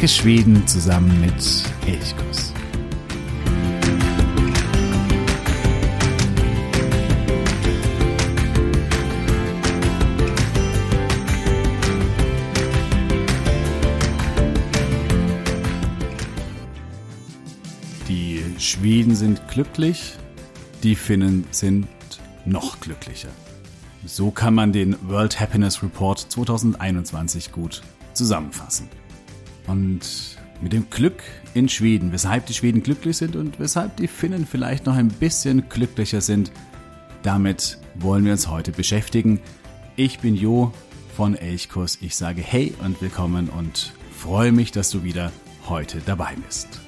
Entdecke 0.00 0.18
Schweden 0.22 0.66
zusammen 0.66 1.20
mit 1.20 1.34
Elchkuss. 1.86 2.54
Die 18.08 18.42
Schweden 18.58 19.14
sind 19.14 19.46
glücklich, 19.48 20.14
die 20.82 20.94
Finnen 20.94 21.46
sind 21.50 21.86
noch 22.46 22.80
glücklicher. 22.80 23.28
So 24.06 24.30
kann 24.30 24.54
man 24.54 24.72
den 24.72 24.96
World 25.10 25.38
Happiness 25.38 25.82
Report 25.82 26.20
2021 26.20 27.52
gut 27.52 27.82
zusammenfassen. 28.14 28.88
Und 29.70 30.36
mit 30.60 30.72
dem 30.72 30.90
Glück 30.90 31.22
in 31.54 31.68
Schweden, 31.68 32.10
weshalb 32.10 32.46
die 32.46 32.54
Schweden 32.54 32.82
glücklich 32.82 33.16
sind 33.16 33.36
und 33.36 33.60
weshalb 33.60 33.96
die 33.96 34.08
Finnen 34.08 34.44
vielleicht 34.44 34.86
noch 34.86 34.96
ein 34.96 35.08
bisschen 35.08 35.68
glücklicher 35.68 36.20
sind, 36.20 36.50
damit 37.22 37.78
wollen 37.94 38.24
wir 38.24 38.32
uns 38.32 38.48
heute 38.48 38.72
beschäftigen. 38.72 39.40
Ich 39.94 40.18
bin 40.18 40.34
Jo 40.34 40.72
von 41.16 41.36
Elchkurs. 41.36 41.98
Ich 42.00 42.16
sage 42.16 42.42
Hey 42.42 42.74
und 42.84 43.00
willkommen 43.00 43.48
und 43.48 43.92
freue 44.10 44.50
mich, 44.50 44.72
dass 44.72 44.90
du 44.90 45.04
wieder 45.04 45.30
heute 45.68 46.00
dabei 46.04 46.34
bist. 46.44 46.80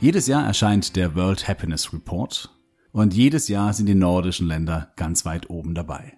Jedes 0.00 0.26
Jahr 0.26 0.44
erscheint 0.44 0.96
der 0.96 1.14
World 1.14 1.48
Happiness 1.48 1.92
Report 1.92 2.50
und 2.94 3.12
jedes 3.12 3.48
Jahr 3.48 3.72
sind 3.74 3.86
die 3.86 3.96
nordischen 3.96 4.46
Länder 4.46 4.92
ganz 4.94 5.24
weit 5.24 5.50
oben 5.50 5.74
dabei. 5.74 6.16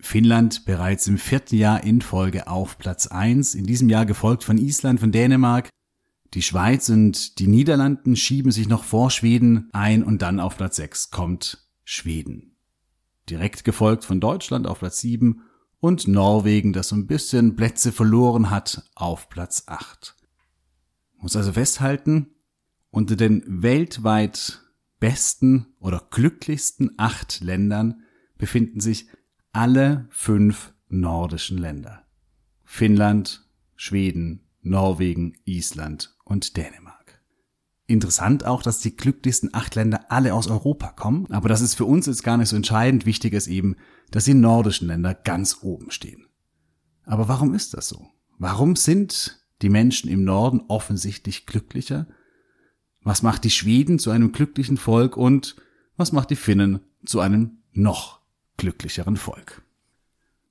Finnland 0.00 0.64
bereits 0.64 1.06
im 1.06 1.18
vierten 1.18 1.56
Jahr 1.56 1.84
in 1.84 2.00
Folge 2.00 2.46
auf 2.46 2.78
Platz 2.78 3.08
1, 3.08 3.54
in 3.54 3.66
diesem 3.66 3.90
Jahr 3.90 4.06
gefolgt 4.06 4.42
von 4.42 4.56
Island, 4.56 5.00
von 5.00 5.12
Dänemark. 5.12 5.68
Die 6.32 6.40
Schweiz 6.40 6.88
und 6.88 7.38
die 7.38 7.46
Niederlanden 7.46 8.16
schieben 8.16 8.52
sich 8.52 8.68
noch 8.68 8.84
vor 8.84 9.10
Schweden 9.10 9.68
ein 9.72 10.02
und 10.02 10.22
dann 10.22 10.40
auf 10.40 10.56
Platz 10.56 10.76
6 10.76 11.10
kommt 11.10 11.68
Schweden. 11.84 12.56
Direkt 13.28 13.64
gefolgt 13.64 14.06
von 14.06 14.18
Deutschland 14.18 14.66
auf 14.66 14.78
Platz 14.78 15.00
7 15.00 15.42
und 15.78 16.08
Norwegen, 16.08 16.72
das 16.72 16.88
so 16.88 16.96
ein 16.96 17.06
bisschen 17.06 17.54
Plätze 17.54 17.92
verloren 17.92 18.48
hat, 18.48 18.82
auf 18.94 19.28
Platz 19.28 19.64
8. 19.66 20.16
Muss 21.18 21.36
also 21.36 21.52
festhalten, 21.52 22.28
unter 22.90 23.14
den 23.14 23.42
weltweit 23.46 24.62
besten 25.00 25.66
oder 25.80 26.06
glücklichsten 26.10 26.92
acht 26.96 27.40
Ländern 27.40 28.02
befinden 28.36 28.80
sich 28.80 29.08
alle 29.52 30.06
fünf 30.10 30.72
nordischen 30.88 31.58
Länder. 31.58 32.04
Finnland, 32.64 33.48
Schweden, 33.76 34.46
Norwegen, 34.60 35.34
Island 35.44 36.16
und 36.24 36.56
Dänemark. 36.56 37.22
Interessant 37.86 38.44
auch, 38.44 38.62
dass 38.62 38.80
die 38.80 38.96
glücklichsten 38.96 39.54
acht 39.54 39.74
Länder 39.74 40.10
alle 40.10 40.34
aus 40.34 40.48
Europa 40.48 40.88
kommen, 40.88 41.26
aber 41.30 41.48
das 41.48 41.62
ist 41.62 41.74
für 41.74 41.86
uns 41.86 42.06
jetzt 42.06 42.22
gar 42.22 42.36
nicht 42.36 42.50
so 42.50 42.56
entscheidend. 42.56 43.06
Wichtig 43.06 43.32
ist 43.32 43.46
eben, 43.46 43.76
dass 44.10 44.24
die 44.24 44.34
nordischen 44.34 44.88
Länder 44.88 45.14
ganz 45.14 45.58
oben 45.62 45.90
stehen. 45.90 46.26
Aber 47.04 47.28
warum 47.28 47.54
ist 47.54 47.72
das 47.74 47.88
so? 47.88 48.08
Warum 48.38 48.76
sind 48.76 49.42
die 49.62 49.70
Menschen 49.70 50.10
im 50.10 50.22
Norden 50.22 50.62
offensichtlich 50.68 51.46
glücklicher 51.46 52.06
was 53.08 53.22
macht 53.22 53.44
die 53.44 53.50
Schweden 53.50 53.98
zu 53.98 54.10
einem 54.10 54.32
glücklichen 54.32 54.76
Volk 54.76 55.16
und 55.16 55.56
was 55.96 56.12
macht 56.12 56.28
die 56.28 56.36
Finnen 56.36 56.80
zu 57.06 57.20
einem 57.20 57.62
noch 57.72 58.20
glücklicheren 58.58 59.16
Volk? 59.16 59.62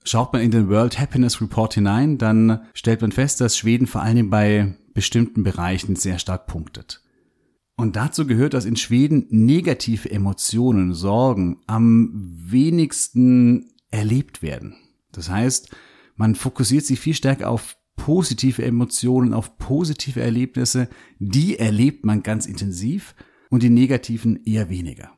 Schaut 0.03 0.33
man 0.33 0.41
in 0.41 0.49
den 0.49 0.67
World 0.67 0.97
Happiness 0.97 1.39
Report 1.39 1.75
hinein, 1.75 2.17
dann 2.17 2.61
stellt 2.73 3.01
man 3.01 3.11
fest, 3.11 3.41
dass 3.41 3.57
Schweden 3.57 3.85
vor 3.85 4.01
allem 4.01 4.31
bei 4.31 4.75
bestimmten 4.95 5.43
Bereichen 5.43 5.95
sehr 5.95 6.17
stark 6.17 6.47
punktet. 6.47 7.03
Und 7.75 7.95
dazu 7.95 8.25
gehört, 8.25 8.55
dass 8.55 8.65
in 8.65 8.75
Schweden 8.75 9.27
negative 9.29 10.09
Emotionen, 10.09 10.95
Sorgen 10.95 11.61
am 11.67 12.09
wenigsten 12.15 13.69
erlebt 13.91 14.41
werden. 14.41 14.75
Das 15.11 15.29
heißt, 15.29 15.75
man 16.15 16.33
fokussiert 16.33 16.85
sich 16.85 16.99
viel 16.99 17.13
stärker 17.13 17.51
auf 17.51 17.76
positive 17.97 18.63
Emotionen, 18.63 19.33
auf 19.33 19.57
positive 19.57 20.21
Erlebnisse, 20.21 20.87
die 21.19 21.59
erlebt 21.59 22.05
man 22.05 22.23
ganz 22.23 22.45
intensiv 22.45 23.13
und 23.49 23.63
die 23.63 23.69
negativen 23.69 24.45
eher 24.45 24.69
weniger. 24.69 25.11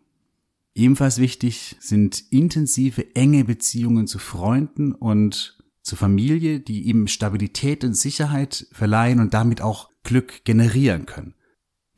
Ebenfalls 0.74 1.20
wichtig 1.20 1.76
sind 1.80 2.24
intensive, 2.32 3.16
enge 3.16 3.44
Beziehungen 3.44 4.08
zu 4.08 4.18
Freunden 4.18 4.94
und 4.94 5.58
zur 5.84 5.98
Familie, 5.98 6.60
die 6.60 6.84
ihm 6.84 7.08
Stabilität 7.08 7.84
und 7.84 7.94
Sicherheit 7.94 8.68
verleihen 8.72 9.20
und 9.20 9.34
damit 9.34 9.62
auch 9.62 9.90
Glück 10.04 10.46
generieren 10.46 11.06
können. 11.06 11.36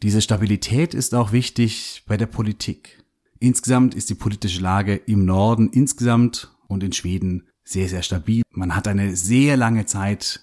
Diese 0.01 0.21
Stabilität 0.21 0.93
ist 0.93 1.13
auch 1.13 1.31
wichtig 1.31 2.03
bei 2.07 2.17
der 2.17 2.25
Politik. 2.25 3.03
Insgesamt 3.39 3.93
ist 3.95 4.09
die 4.09 4.15
politische 4.15 4.61
Lage 4.61 4.95
im 4.95 5.25
Norden 5.25 5.69
insgesamt 5.69 6.55
und 6.67 6.83
in 6.83 6.93
Schweden 6.93 7.47
sehr, 7.63 7.87
sehr 7.87 8.01
stabil. 8.01 8.41
Man 8.49 8.75
hat 8.75 8.87
eine 8.87 9.15
sehr 9.15 9.57
lange 9.57 9.85
Zeit 9.85 10.41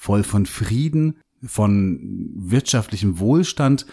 voll 0.00 0.24
von 0.24 0.46
Frieden, 0.46 1.18
von 1.44 2.30
wirtschaftlichem 2.34 3.18
Wohlstand 3.18 3.84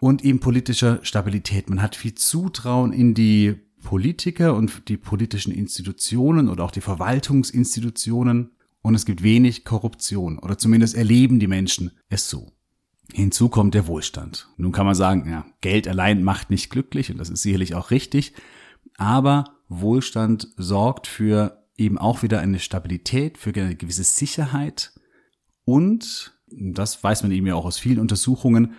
und 0.00 0.24
eben 0.24 0.40
politischer 0.40 1.00
Stabilität. 1.02 1.68
Man 1.68 1.82
hat 1.82 1.96
viel 1.96 2.14
Zutrauen 2.14 2.94
in 2.94 3.12
die 3.12 3.56
Politiker 3.82 4.54
und 4.54 4.88
die 4.88 4.96
politischen 4.96 5.52
Institutionen 5.52 6.48
oder 6.48 6.64
auch 6.64 6.70
die 6.70 6.80
Verwaltungsinstitutionen 6.80 8.52
und 8.80 8.94
es 8.94 9.04
gibt 9.04 9.22
wenig 9.22 9.66
Korruption 9.66 10.38
oder 10.38 10.56
zumindest 10.56 10.96
erleben 10.96 11.40
die 11.40 11.46
Menschen 11.46 11.90
es 12.08 12.30
so. 12.30 12.52
Hinzu 13.12 13.50
kommt 13.50 13.74
der 13.74 13.86
Wohlstand. 13.86 14.48
Nun 14.56 14.72
kann 14.72 14.86
man 14.86 14.94
sagen, 14.94 15.28
ja, 15.30 15.44
Geld 15.60 15.86
allein 15.86 16.22
macht 16.22 16.48
nicht 16.48 16.70
glücklich 16.70 17.10
und 17.10 17.18
das 17.18 17.28
ist 17.28 17.42
sicherlich 17.42 17.74
auch 17.74 17.90
richtig, 17.90 18.32
aber 18.96 19.44
Wohlstand 19.68 20.48
sorgt 20.56 21.06
für 21.06 21.66
eben 21.76 21.98
auch 21.98 22.22
wieder 22.22 22.40
eine 22.40 22.60
Stabilität, 22.60 23.36
für 23.36 23.52
eine 23.54 23.76
gewisse 23.76 24.04
Sicherheit 24.04 24.94
und, 25.70 26.38
das 26.50 27.02
weiß 27.02 27.22
man 27.22 27.32
eben 27.32 27.46
ja 27.46 27.54
auch 27.54 27.64
aus 27.64 27.78
vielen 27.78 28.00
Untersuchungen, 28.00 28.74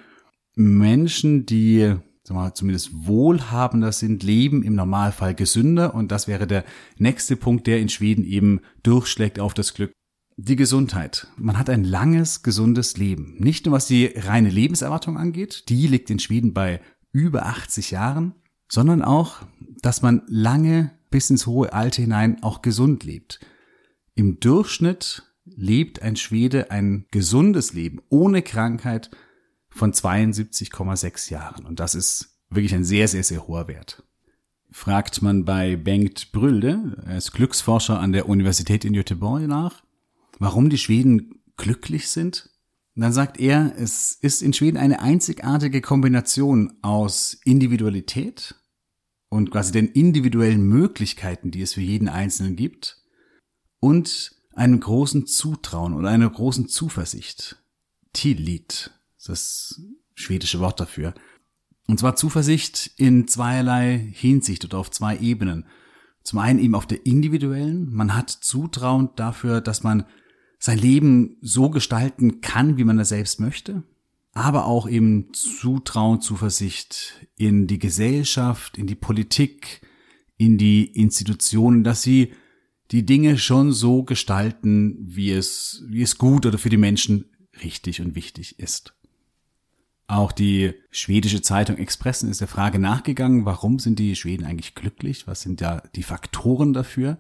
Menschen, 0.56 1.46
die 1.46 1.96
sagen 2.24 2.40
wir 2.40 2.44
mal, 2.44 2.54
zumindest 2.54 2.92
wohlhabender 3.08 3.92
sind, 3.92 4.24
leben 4.24 4.64
im 4.64 4.76
Normalfall 4.76 5.34
gesünder. 5.34 5.96
Und 5.96 6.12
das 6.12 6.28
wäre 6.28 6.48
der 6.48 6.64
nächste 6.98 7.36
Punkt, 7.36 7.68
der 7.68 7.80
in 7.80 7.90
Schweden 7.90 8.24
eben 8.24 8.62
durchschlägt 8.84 9.40
auf 9.40 9.54
das 9.54 9.74
Glück. 9.74 9.92
Die 10.38 10.56
Gesundheit. 10.56 11.28
Man 11.38 11.58
hat 11.58 11.70
ein 11.70 11.84
langes, 11.84 12.42
gesundes 12.42 12.98
Leben. 12.98 13.36
Nicht 13.38 13.66
nur 13.66 13.74
was 13.74 13.88
die 13.88 14.06
reine 14.06 14.50
Lebenserwartung 14.50 15.18
angeht, 15.18 15.70
die 15.70 15.88
liegt 15.88 16.10
in 16.10 16.20
Schweden 16.20 16.54
bei 16.54 16.82
über 17.12 17.46
80 17.46 17.92
Jahren, 17.92 18.34
sondern 18.70 19.02
auch, 19.02 19.42
dass 19.82 20.02
man 20.02 20.24
lange 20.28 20.92
bis 21.10 21.30
ins 21.30 21.46
hohe 21.46 21.74
Alter 21.74 22.02
hinein 22.02 22.42
auch 22.44 22.62
gesund 22.62 23.04
lebt. 23.04 23.40
Im 24.16 24.40
Durchschnitt 24.40 25.31
lebt 25.46 26.02
ein 26.02 26.16
Schwede 26.16 26.72
ein 26.72 27.06
gesundes 27.12 27.74
Leben 27.74 28.02
ohne 28.10 28.42
Krankheit 28.42 29.10
von 29.70 29.94
72,6 29.94 31.32
Jahren. 31.32 31.66
Und 31.66 31.80
das 31.80 31.96
ist 31.96 32.40
wirklich 32.50 32.76
ein 32.76 32.84
sehr, 32.84 33.08
sehr, 33.08 33.24
sehr 33.24 33.48
hoher 33.48 33.68
Wert. 33.68 34.04
Fragt 34.70 35.22
man 35.22 35.44
bei 35.44 35.76
Bengt 35.76 36.32
Brülde, 36.32 36.98
er 37.06 37.18
ist 37.18 37.34
Glücksforscher 37.34 38.00
an 38.00 38.14
der 38.14 38.30
Universität 38.30 38.86
in 38.86 38.94
Göteborg 38.94 39.48
nach, 39.48 39.84
warum 40.40 40.70
die 40.70 40.78
Schweden 40.78 41.42
glücklich 41.58 42.10
sind, 42.10 42.50
dann 42.96 43.14
sagt 43.14 43.40
er, 43.40 43.74
es 43.78 44.14
ist 44.14 44.42
in 44.42 44.54
Schweden 44.54 44.78
eine 44.78 45.00
einzigartige 45.00 45.82
Kombination 45.82 46.74
aus 46.82 47.40
Individualität 47.46 48.56
und 49.30 49.50
quasi 49.50 49.72
den 49.72 49.88
individuellen 49.88 50.64
Möglichkeiten, 50.64 51.52
die 51.52 51.62
es 51.62 51.74
für 51.74 51.82
jeden 51.82 52.10
Einzelnen 52.10 52.56
gibt, 52.56 52.98
und 53.80 54.41
einem 54.62 54.80
großen 54.80 55.26
Zutrauen 55.26 55.94
oder 55.94 56.10
einer 56.10 56.30
großen 56.30 56.68
Zuversicht. 56.68 57.58
Tillit, 58.14 58.92
das 59.26 59.82
schwedische 60.14 60.60
Wort 60.60 60.80
dafür. 60.80 61.16
Und 61.88 62.00
zwar 62.00 62.16
Zuversicht 62.16 62.92
in 62.98 63.28
zweierlei 63.28 63.98
Hinsicht 64.14 64.64
oder 64.64 64.78
auf 64.78 64.92
zwei 64.92 65.18
Ebenen. 65.18 65.66
Zum 66.24 66.38
einen 66.38 66.60
eben 66.60 66.76
auf 66.76 66.86
der 66.86 67.08
individuellen. 67.08 67.92
Man 67.92 68.16
hat 68.16 68.30
Zutrauen 68.30 69.10
dafür, 69.16 69.62
dass 69.62 69.82
man 69.82 70.06
sein 70.60 70.78
Leben 70.78 71.38
so 71.42 71.72
gestalten 71.72 72.42
kann, 72.42 72.78
wie 72.78 72.84
man 72.84 73.00
es 73.00 73.10
selbst 73.10 73.40
möchte. 73.40 73.82
Aber 74.34 74.66
auch 74.66 74.88
eben 74.88 75.34
Zutrauen, 75.34 76.22
Zuversicht 76.22 77.28
in 77.36 77.66
die 77.66 77.80
Gesellschaft, 77.80 78.78
in 78.78 78.86
die 78.86 78.96
Politik, 78.96 79.82
in 80.38 80.60
die 80.60 80.86
Institutionen, 80.86 81.84
dass 81.84 82.04
sie 82.04 82.34
die 82.92 83.06
Dinge 83.06 83.38
schon 83.38 83.72
so 83.72 84.04
gestalten, 84.04 84.98
wie 85.00 85.32
es, 85.32 85.84
wie 85.88 86.02
es 86.02 86.18
gut 86.18 86.46
oder 86.46 86.58
für 86.58 86.70
die 86.70 86.78
Menschen 86.78 87.26
richtig 87.64 88.02
und 88.02 88.16
wichtig 88.16 88.60
ist. 88.60 88.94
Auch 90.08 90.34
die 90.34 90.74
schwedische 90.90 91.42
Zeitung 91.42 91.78
Expressen 91.78 92.30
ist 92.30 92.42
der 92.42 92.50
Frage 92.50 92.80
nachgegangen, 92.80 93.46
warum 93.46 93.80
sind 93.80 93.98
die 93.98 94.16
Schweden 94.16 94.46
eigentlich 94.46 94.76
glücklich? 94.76 95.26
Was 95.26 95.42
sind 95.42 95.62
da 95.62 95.84
die 95.96 96.04
Faktoren 96.04 96.74
dafür? 96.74 97.18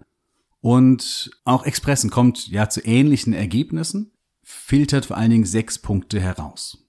Und 0.59 1.31
auch 1.45 1.65
Expressen 1.65 2.09
kommt 2.09 2.47
ja 2.47 2.69
zu 2.69 2.85
ähnlichen 2.85 3.33
Ergebnissen, 3.33 4.11
filtert 4.43 5.05
vor 5.05 5.17
allen 5.17 5.31
Dingen 5.31 5.45
sechs 5.45 5.79
Punkte 5.79 6.19
heraus. 6.19 6.85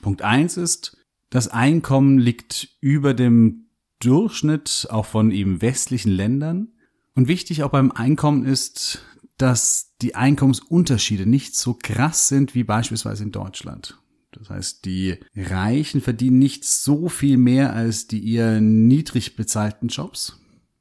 Punkt 0.00 0.22
eins 0.22 0.56
ist, 0.56 0.96
das 1.28 1.48
Einkommen 1.48 2.18
liegt 2.18 2.76
über 2.80 3.12
dem 3.12 3.66
Durchschnitt 4.00 4.88
auch 4.90 5.06
von 5.06 5.30
eben 5.30 5.62
westlichen 5.62 6.12
Ländern. 6.12 6.72
Und 7.14 7.28
wichtig 7.28 7.62
auch 7.62 7.70
beim 7.70 7.92
Einkommen 7.92 8.44
ist, 8.44 9.04
dass 9.36 9.94
die 10.00 10.14
Einkommensunterschiede 10.14 11.26
nicht 11.26 11.56
so 11.56 11.74
krass 11.74 12.28
sind 12.28 12.54
wie 12.54 12.64
beispielsweise 12.64 13.24
in 13.24 13.32
Deutschland. 13.32 13.98
Das 14.32 14.48
heißt, 14.50 14.84
die 14.84 15.18
Reichen 15.36 16.00
verdienen 16.00 16.38
nicht 16.38 16.64
so 16.64 17.08
viel 17.08 17.36
mehr 17.36 17.74
als 17.74 18.06
die 18.06 18.32
eher 18.32 18.60
niedrig 18.60 19.36
bezahlten 19.36 19.88
Jobs. 19.88 20.38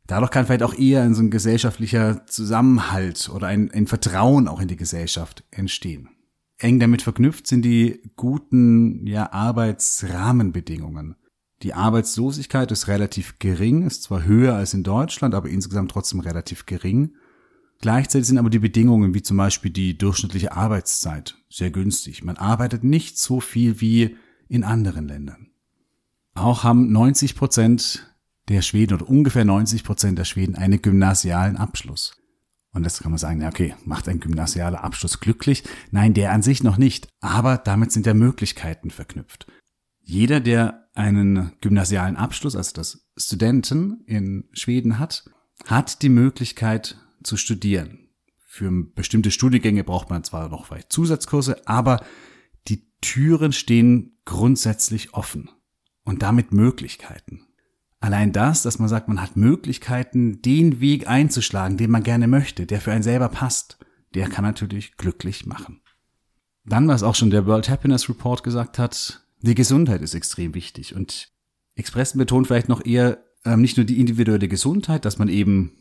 Dadurch 0.08 0.32
kann 0.32 0.46
vielleicht 0.46 0.64
auch 0.64 0.74
eher 0.78 1.04
ein 1.04 1.14
so 1.14 1.22
ein 1.22 1.32
gesellschaftlicher 1.32 2.26
Zusammenhalt 2.28 3.30
oder 3.30 3.48
ein, 3.48 3.72
ein 3.72 3.88
Vertrauen 3.88 4.48
auch 4.48 4.62
in 4.62 4.68
die 4.68 4.78
Gesellschaft 4.78 5.44
entstehen. 5.52 6.10
Eng 6.58 6.80
damit 6.80 7.02
verknüpft 7.02 7.48
sind 7.48 7.64
die 7.64 8.02
guten 8.16 9.08
ja, 9.08 9.32
Arbeitsrahmenbedingungen. 9.32 11.16
Die 11.64 11.74
Arbeitslosigkeit 11.74 12.72
ist 12.72 12.88
relativ 12.88 13.38
gering, 13.38 13.84
ist 13.86 14.04
zwar 14.04 14.24
höher 14.24 14.56
als 14.56 14.74
in 14.74 14.84
Deutschland, 14.84 15.36
aber 15.36 15.50
insgesamt 15.50 15.92
trotzdem 15.92 16.20
relativ 16.20 16.66
gering. 16.66 17.16
Gleichzeitig 17.82 18.28
sind 18.28 18.38
aber 18.38 18.50
die 18.50 18.60
Bedingungen, 18.60 19.14
wie 19.14 19.22
zum 19.22 19.38
Beispiel 19.38 19.72
die 19.72 19.98
durchschnittliche 19.98 20.54
Arbeitszeit, 20.54 21.38
sehr 21.50 21.72
günstig. 21.72 22.24
Man 22.24 22.38
arbeitet 22.38 22.84
nicht 22.84 23.18
so 23.18 23.40
viel 23.40 23.82
wie 23.82 24.18
in 24.48 24.64
anderen 24.64 25.08
Ländern. 25.08 25.48
Auch 26.34 26.64
haben 26.64 26.92
90 26.92 27.36
Prozent 27.36 28.08
der 28.50 28.62
Schweden 28.62 28.96
oder 28.96 29.10
ungefähr 29.10 29.46
90 29.46 29.84
Prozent 29.84 30.18
der 30.18 30.26
Schweden 30.26 30.56
einen 30.56 30.82
gymnasialen 30.82 31.58
Abschluss. 31.58 32.16
Und 32.74 32.84
das 32.84 33.00
kann 33.00 33.12
man 33.12 33.18
sagen, 33.18 33.42
ja, 33.42 33.50
okay, 33.50 33.76
macht 33.86 34.08
ein 34.08 34.20
gymnasialer 34.20 34.84
Abschluss 34.84 35.20
glücklich? 35.20 35.64
Nein, 35.92 36.14
der 36.14 36.32
an 36.32 36.42
sich 36.42 36.64
noch 36.64 36.78
nicht. 36.78 37.08
Aber 37.20 37.58
damit 37.58 37.92
sind 37.92 38.06
ja 38.06 38.14
Möglichkeiten 38.14 38.92
verknüpft. 38.92 39.48
Jeder, 40.02 40.40
der 40.40 40.81
einen 40.94 41.54
gymnasialen 41.62 42.18
Abschluss, 42.18 42.56
also 42.56 42.74
das 42.74 43.08
Studenten 43.18 44.04
in 44.06 44.50
Schweden 44.54 45.00
hat, 45.00 45.30
hat 45.66 46.02
die 46.02 46.10
Möglichkeit, 46.10 46.98
zu 47.24 47.38
studieren. 47.38 48.10
Für 48.48 48.72
bestimmte 48.72 49.32
Studiengänge 49.32 49.84
braucht 49.84 50.10
man 50.10 50.24
zwar 50.24 50.50
noch 50.50 50.66
vielleicht 50.66 50.92
Zusatzkurse, 50.92 51.68
aber 51.68 52.04
die 52.68 52.90
Türen 53.00 53.54
stehen 53.54 54.18
grundsätzlich 54.26 55.14
offen 55.14 55.50
und 56.04 56.22
damit 56.22 56.52
Möglichkeiten. 56.52 57.48
Allein 58.00 58.32
das, 58.32 58.64
dass 58.64 58.80
man 58.80 58.90
sagt, 58.90 59.08
man 59.08 59.22
hat 59.22 59.38
Möglichkeiten, 59.38 60.42
den 60.42 60.80
Weg 60.80 61.08
einzuschlagen, 61.08 61.78
den 61.78 61.92
man 61.92 62.04
gerne 62.04 62.28
möchte, 62.28 62.66
der 62.66 62.82
für 62.82 62.92
einen 62.92 63.04
selber 63.04 63.30
passt, 63.30 63.78
der 64.16 64.28
kann 64.28 64.44
natürlich 64.44 64.98
glücklich 64.98 65.46
machen. 65.46 65.82
Dann, 66.66 66.88
was 66.88 67.04
auch 67.04 67.16
schon 67.16 67.30
der 67.30 67.46
World 67.46 67.70
Happiness 67.70 68.10
Report 68.10 68.44
gesagt 68.44 68.80
hat, 68.80 69.21
die 69.42 69.56
Gesundheit 69.56 70.02
ist 70.02 70.14
extrem 70.14 70.54
wichtig 70.54 70.96
und 70.96 71.32
Expressen 71.76 72.18
betont 72.18 72.48
vielleicht 72.48 72.70
noch 72.70 72.86
eher 72.86 73.24
ähm, 73.46 73.62
nicht 73.62 73.78
nur 73.78 73.86
die 73.86 74.00
individuelle 74.00 74.48
Gesundheit, 74.48 75.06
dass 75.06 75.18
man 75.18 75.30
eben 75.30 75.72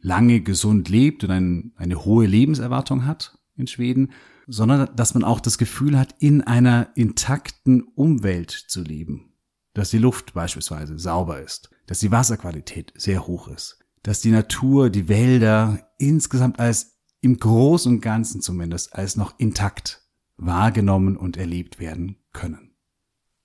lange 0.00 0.40
gesund 0.40 0.88
lebt 0.88 1.24
und 1.24 1.30
ein, 1.30 1.72
eine 1.76 2.04
hohe 2.04 2.26
Lebenserwartung 2.26 3.06
hat 3.06 3.38
in 3.56 3.66
Schweden, 3.66 4.12
sondern 4.46 4.94
dass 4.94 5.14
man 5.14 5.24
auch 5.24 5.40
das 5.40 5.58
Gefühl 5.58 5.98
hat, 5.98 6.14
in 6.20 6.42
einer 6.42 6.90
intakten 6.94 7.82
Umwelt 7.82 8.50
zu 8.50 8.82
leben. 8.82 9.32
Dass 9.74 9.90
die 9.90 9.98
Luft 9.98 10.34
beispielsweise 10.34 10.98
sauber 10.98 11.40
ist, 11.40 11.70
dass 11.86 11.98
die 11.98 12.12
Wasserqualität 12.12 12.92
sehr 12.96 13.26
hoch 13.26 13.48
ist, 13.48 13.80
dass 14.02 14.20
die 14.20 14.30
Natur, 14.30 14.90
die 14.90 15.08
Wälder 15.08 15.90
insgesamt 15.98 16.60
als 16.60 16.98
im 17.20 17.36
Großen 17.36 17.94
und 17.94 18.00
Ganzen 18.00 18.40
zumindest 18.40 18.94
als 18.94 19.16
noch 19.16 19.38
intakt 19.38 20.02
wahrgenommen 20.36 21.16
und 21.16 21.36
erlebt 21.36 21.80
werden 21.80 22.16
können 22.32 22.67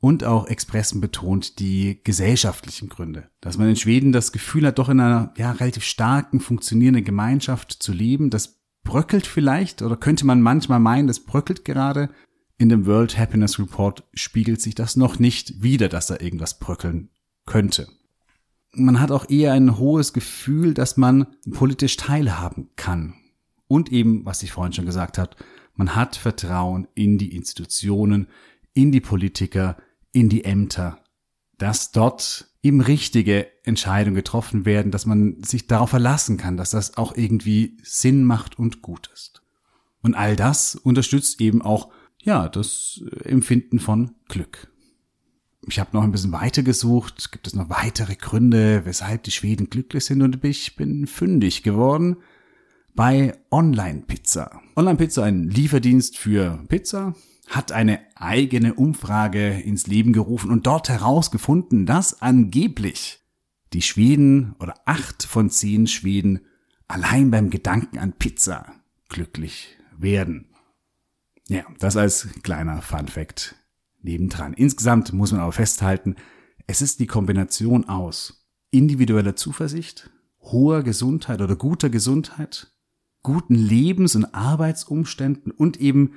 und 0.03 0.25
auch 0.25 0.47
Expressen 0.47 0.99
betont 0.99 1.59
die 1.59 2.01
gesellschaftlichen 2.03 2.89
Gründe. 2.89 3.29
Dass 3.39 3.57
man 3.57 3.69
in 3.69 3.77
Schweden 3.77 4.11
das 4.11 4.33
Gefühl 4.33 4.67
hat, 4.67 4.77
doch 4.77 4.89
in 4.89 4.99
einer 4.99 5.33
ja, 5.37 5.53
relativ 5.53 5.85
starken, 5.85 6.41
funktionierenden 6.41 7.05
Gemeinschaft 7.05 7.71
zu 7.71 7.93
leben. 7.93 8.29
Das 8.29 8.59
bröckelt 8.83 9.25
vielleicht 9.25 9.81
oder 9.81 9.95
könnte 9.95 10.25
man 10.25 10.41
manchmal 10.41 10.81
meinen, 10.81 11.07
das 11.07 11.21
bröckelt 11.21 11.63
gerade. 11.63 12.09
In 12.57 12.67
dem 12.67 12.85
World 12.85 13.17
Happiness 13.17 13.57
Report 13.59 14.03
spiegelt 14.13 14.59
sich 14.59 14.75
das 14.75 14.97
noch 14.97 15.19
nicht 15.19 15.63
wieder, 15.63 15.87
dass 15.87 16.07
da 16.07 16.19
irgendwas 16.19 16.59
bröckeln 16.59 17.07
könnte. 17.45 17.87
Man 18.73 18.99
hat 18.99 19.09
auch 19.09 19.29
eher 19.29 19.53
ein 19.53 19.77
hohes 19.77 20.11
Gefühl, 20.11 20.73
dass 20.73 20.97
man 20.97 21.27
politisch 21.53 21.95
teilhaben 21.95 22.71
kann. 22.75 23.13
Und 23.69 23.89
eben, 23.89 24.25
was 24.25 24.43
ich 24.43 24.51
vorhin 24.51 24.73
schon 24.73 24.85
gesagt 24.85 25.17
habe, 25.17 25.37
man 25.75 25.95
hat 25.95 26.17
Vertrauen 26.17 26.89
in 26.93 27.17
die 27.17 27.33
Institutionen, 27.33 28.27
in 28.73 28.91
die 28.91 28.99
Politiker, 28.99 29.77
in 30.13 30.29
die 30.29 30.45
Ämter, 30.45 30.99
dass 31.57 31.91
dort 31.91 32.47
eben 32.61 32.79
richtige 32.79 33.47
Entscheidungen 33.65 34.15
getroffen 34.15 34.65
werden, 34.65 34.91
dass 34.91 35.05
man 35.05 35.43
sich 35.43 35.67
darauf 35.67 35.89
verlassen 35.89 36.37
kann, 36.37 36.55
dass 36.55 36.69
das 36.69 36.97
auch 36.97 37.17
irgendwie 37.17 37.77
Sinn 37.83 38.23
macht 38.23 38.57
und 38.57 38.81
gut 38.81 39.09
ist. 39.13 39.41
Und 40.01 40.15
all 40.15 40.35
das 40.35 40.75
unterstützt 40.75 41.41
eben 41.41 41.61
auch, 41.61 41.91
ja, 42.21 42.47
das 42.47 43.03
Empfinden 43.23 43.79
von 43.79 44.11
Glück. 44.29 44.69
Ich 45.67 45.79
habe 45.79 45.91
noch 45.93 46.03
ein 46.03 46.11
bisschen 46.11 46.31
weiter 46.31 46.61
gesucht, 46.61 47.31
gibt 47.31 47.47
es 47.47 47.55
noch 47.55 47.69
weitere 47.69 48.15
Gründe, 48.15 48.85
weshalb 48.85 49.23
die 49.23 49.31
Schweden 49.31 49.69
glücklich 49.69 50.05
sind 50.05 50.21
und 50.21 50.43
ich 50.43 50.75
bin 50.75 51.07
fündig 51.07 51.63
geworden 51.63 52.17
bei 52.95 53.37
Online 53.49 54.03
Pizza. 54.05 54.61
Online 54.75 54.97
Pizza, 54.97 55.23
ein 55.23 55.49
Lieferdienst 55.49 56.17
für 56.17 56.63
Pizza, 56.67 57.15
hat 57.55 57.71
eine 57.71 57.99
eigene 58.15 58.73
Umfrage 58.73 59.59
ins 59.59 59.87
Leben 59.87 60.13
gerufen 60.13 60.49
und 60.49 60.65
dort 60.65 60.89
herausgefunden, 60.89 61.85
dass 61.85 62.21
angeblich 62.21 63.19
die 63.73 63.81
Schweden 63.81 64.55
oder 64.59 64.75
acht 64.85 65.23
von 65.23 65.49
zehn 65.49 65.87
Schweden 65.87 66.41
allein 66.87 67.31
beim 67.31 67.49
Gedanken 67.49 67.97
an 67.99 68.13
Pizza 68.13 68.73
glücklich 69.09 69.77
werden. 69.97 70.49
Ja, 71.47 71.63
das 71.79 71.97
als 71.97 72.27
kleiner 72.41 72.81
Fun 72.81 73.07
Fact 73.07 73.55
nebendran. 74.01 74.53
Insgesamt 74.53 75.13
muss 75.13 75.31
man 75.31 75.41
aber 75.41 75.51
festhalten, 75.51 76.15
es 76.67 76.81
ist 76.81 76.99
die 76.99 77.07
Kombination 77.07 77.89
aus 77.89 78.47
individueller 78.71 79.35
Zuversicht, 79.35 80.09
hoher 80.41 80.83
Gesundheit 80.83 81.41
oder 81.41 81.55
guter 81.55 81.89
Gesundheit, 81.89 82.71
guten 83.21 83.55
Lebens- 83.55 84.15
und 84.15 84.33
Arbeitsumständen 84.33 85.51
und 85.51 85.79
eben 85.79 86.13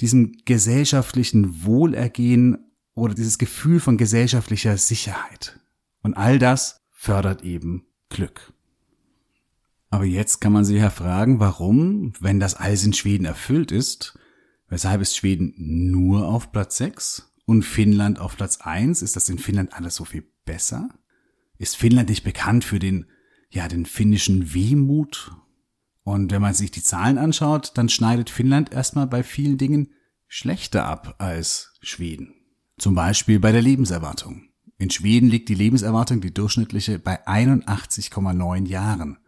diesem 0.00 0.32
gesellschaftlichen 0.44 1.64
Wohlergehen 1.64 2.58
oder 2.94 3.14
dieses 3.14 3.38
Gefühl 3.38 3.80
von 3.80 3.96
gesellschaftlicher 3.96 4.76
Sicherheit. 4.76 5.58
Und 6.02 6.14
all 6.14 6.38
das 6.38 6.78
fördert 6.90 7.42
eben 7.44 7.86
Glück. 8.08 8.52
Aber 9.90 10.04
jetzt 10.04 10.40
kann 10.40 10.52
man 10.52 10.64
sich 10.64 10.78
ja 10.78 10.90
fragen, 10.90 11.40
warum, 11.40 12.12
wenn 12.20 12.40
das 12.40 12.54
alles 12.54 12.84
in 12.84 12.92
Schweden 12.92 13.24
erfüllt 13.24 13.72
ist, 13.72 14.18
weshalb 14.68 15.00
ist 15.00 15.16
Schweden 15.16 15.54
nur 15.56 16.28
auf 16.28 16.52
Platz 16.52 16.76
6 16.76 17.32
und 17.44 17.64
Finnland 17.64 18.20
auf 18.20 18.36
Platz 18.36 18.60
1? 18.60 19.02
Ist 19.02 19.16
das 19.16 19.28
in 19.28 19.38
Finnland 19.38 19.74
alles 19.74 19.96
so 19.96 20.04
viel 20.04 20.24
besser? 20.44 20.88
Ist 21.58 21.76
Finnland 21.76 22.08
nicht 22.08 22.22
bekannt 22.22 22.64
für 22.64 22.78
den, 22.78 23.06
ja, 23.50 23.66
den 23.66 23.84
finnischen 23.84 24.54
Wehmut 24.54 25.32
und 26.10 26.30
wenn 26.32 26.42
man 26.42 26.54
sich 26.54 26.70
die 26.70 26.82
Zahlen 26.82 27.18
anschaut, 27.18 27.72
dann 27.74 27.88
schneidet 27.88 28.30
Finnland 28.30 28.72
erstmal 28.72 29.06
bei 29.06 29.22
vielen 29.22 29.58
Dingen 29.58 29.92
schlechter 30.28 30.86
ab 30.86 31.16
als 31.18 31.72
Schweden. 31.82 32.34
Zum 32.78 32.94
Beispiel 32.94 33.40
bei 33.40 33.52
der 33.52 33.62
Lebenserwartung. 33.62 34.48
In 34.78 34.90
Schweden 34.90 35.28
liegt 35.28 35.48
die 35.48 35.54
Lebenserwartung, 35.54 36.20
die 36.20 36.32
durchschnittliche, 36.32 36.98
bei 36.98 37.26
81,9 37.26 38.66
Jahren. 38.66 39.18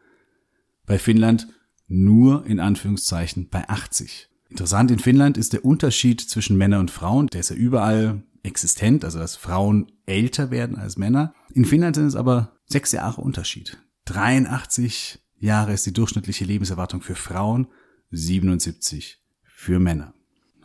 Bei 0.87 0.99
Finnland 0.99 1.49
nur 1.89 2.47
in 2.47 2.59
Anführungszeichen 2.59 3.51
bei 3.51 3.69
80. 3.69 4.31
Interessant 4.49 4.91
in 4.91 4.99
Finnland 4.99 5.37
ist 5.37 5.53
der 5.53 5.65
Unterschied 5.65 6.21
zwischen 6.21 6.57
Männern 6.57 6.81
und 6.81 6.91
Frauen, 6.91 7.27
der 7.27 7.41
ist 7.41 7.51
ja 7.51 7.57
überall 7.57 8.23
existent, 8.43 9.05
also 9.05 9.19
dass 9.19 9.37
Frauen 9.37 9.93
älter 10.07 10.51
werden 10.51 10.77
als 10.77 10.97
Männer. 10.97 11.35
In 11.53 11.65
Finnland 11.65 11.97
sind 11.97 12.07
es 12.07 12.17
aber 12.17 12.57
sechs 12.67 12.93
Jahre 12.93 13.21
Unterschied. 13.21 13.79
83 14.07 15.22
Jahre 15.43 15.73
ist 15.73 15.87
die 15.87 15.93
durchschnittliche 15.93 16.45
Lebenserwartung 16.45 17.03
für 17.03 17.15
Frauen, 17.15 17.67
77 18.11 19.19
für 19.45 19.79
Männer. 19.79 20.15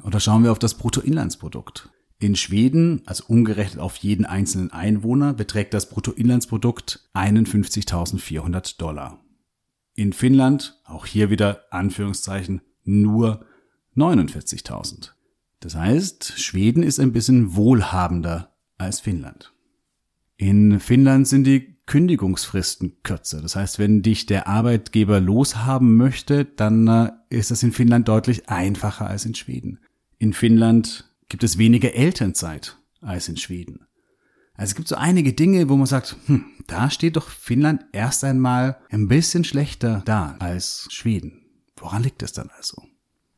Oder 0.03 0.19
schauen 0.19 0.43
wir 0.43 0.51
auf 0.51 0.59
das 0.59 0.75
Bruttoinlandsprodukt. 0.75 1.89
In 2.19 2.35
Schweden, 2.35 3.01
also 3.05 3.25
umgerechnet 3.27 3.79
auf 3.79 3.95
jeden 3.97 4.25
einzelnen 4.25 4.71
Einwohner, 4.71 5.33
beträgt 5.33 5.73
das 5.73 5.89
Bruttoinlandsprodukt 5.89 7.09
51.400 7.13 8.77
Dollar. 8.77 9.19
In 9.93 10.13
Finnland, 10.13 10.79
auch 10.85 11.05
hier 11.05 11.29
wieder 11.29 11.65
Anführungszeichen, 11.71 12.61
nur 12.83 13.45
49.000. 13.95 15.11
Das 15.59 15.75
heißt, 15.75 16.39
Schweden 16.39 16.83
ist 16.83 16.99
ein 16.99 17.13
bisschen 17.13 17.55
wohlhabender 17.55 18.55
als 18.77 18.99
Finnland. 18.99 19.53
In 20.37 20.79
Finnland 20.79 21.27
sind 21.27 21.45
die 21.45 21.76
Kündigungsfristen 21.87 23.01
kürzer. 23.01 23.41
Das 23.41 23.55
heißt, 23.55 23.79
wenn 23.79 24.03
dich 24.03 24.27
der 24.27 24.47
Arbeitgeber 24.47 25.19
loshaben 25.19 25.95
möchte, 25.95 26.45
dann 26.45 26.87
äh, 26.87 27.11
ist 27.29 27.49
das 27.49 27.63
in 27.63 27.71
Finnland 27.71 28.07
deutlich 28.07 28.49
einfacher 28.49 29.07
als 29.07 29.25
in 29.25 29.33
Schweden. 29.33 29.79
In 30.19 30.33
Finnland 30.33 31.09
gibt 31.29 31.43
es 31.43 31.57
weniger 31.57 31.93
Elternzeit 31.93 32.77
als 33.01 33.29
in 33.29 33.37
Schweden. 33.37 33.87
Also 34.53 34.71
es 34.71 34.75
gibt 34.75 34.87
so 34.87 34.95
einige 34.95 35.33
Dinge, 35.33 35.69
wo 35.69 35.77
man 35.77 35.87
sagt, 35.87 36.17
hm, 36.25 36.45
da 36.67 36.89
steht 36.89 37.15
doch 37.15 37.29
Finnland 37.29 37.85
erst 37.93 38.23
einmal 38.23 38.77
ein 38.89 39.07
bisschen 39.07 39.43
schlechter 39.43 40.01
da 40.05 40.35
als 40.39 40.87
Schweden. 40.91 41.45
Woran 41.77 42.03
liegt 42.03 42.23
es 42.23 42.33
dann 42.33 42.49
also? 42.57 42.83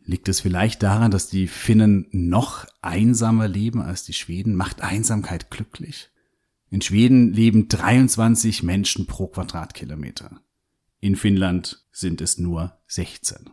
Liegt 0.05 0.27
es 0.27 0.39
vielleicht 0.39 0.81
daran, 0.81 1.11
dass 1.11 1.27
die 1.27 1.47
Finnen 1.47 2.07
noch 2.11 2.65
einsamer 2.81 3.47
leben 3.47 3.81
als 3.81 4.05
die 4.05 4.13
Schweden? 4.13 4.55
Macht 4.55 4.81
Einsamkeit 4.81 5.51
glücklich? 5.51 6.09
In 6.71 6.81
Schweden 6.81 7.33
leben 7.33 7.67
23 7.67 8.63
Menschen 8.63 9.07
pro 9.07 9.27
Quadratkilometer. 9.27 10.41
In 10.99 11.15
Finnland 11.15 11.85
sind 11.91 12.21
es 12.21 12.37
nur 12.37 12.73
16. 12.87 13.49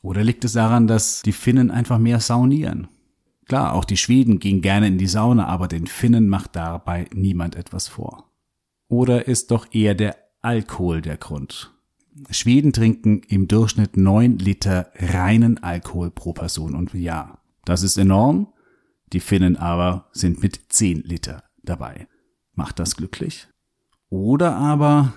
Oder 0.00 0.24
liegt 0.24 0.44
es 0.44 0.52
daran, 0.52 0.86
dass 0.86 1.22
die 1.22 1.32
Finnen 1.32 1.70
einfach 1.70 1.98
mehr 1.98 2.20
saunieren? 2.20 2.88
Klar, 3.46 3.74
auch 3.74 3.84
die 3.84 3.96
Schweden 3.96 4.38
gehen 4.38 4.62
gerne 4.62 4.86
in 4.86 4.98
die 4.98 5.06
Sauna, 5.06 5.46
aber 5.46 5.68
den 5.68 5.86
Finnen 5.86 6.28
macht 6.28 6.56
dabei 6.56 7.08
niemand 7.12 7.56
etwas 7.56 7.88
vor. 7.88 8.30
Oder 8.88 9.26
ist 9.26 9.50
doch 9.50 9.66
eher 9.72 9.94
der 9.94 10.16
Alkohol 10.40 11.02
der 11.02 11.16
Grund? 11.16 11.74
Schweden 12.30 12.72
trinken 12.72 13.22
im 13.28 13.48
Durchschnitt 13.48 13.96
9 13.96 14.38
Liter 14.38 14.90
reinen 14.96 15.62
Alkohol 15.62 16.10
pro 16.10 16.32
Person 16.32 16.74
und 16.74 16.94
Jahr. 16.94 17.42
Das 17.64 17.82
ist 17.82 17.96
enorm. 17.96 18.52
Die 19.12 19.20
Finnen 19.20 19.56
aber 19.56 20.08
sind 20.12 20.42
mit 20.42 20.60
10 20.68 21.02
Liter 21.02 21.44
dabei. 21.62 22.06
Macht 22.58 22.80
das 22.80 22.96
glücklich? 22.96 23.46
Oder 24.08 24.56
aber 24.56 25.12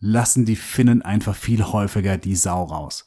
lassen 0.00 0.44
die 0.44 0.54
Finnen 0.54 1.00
einfach 1.00 1.34
viel 1.34 1.64
häufiger 1.64 2.18
die 2.18 2.36
Sau 2.36 2.62
raus. 2.62 3.06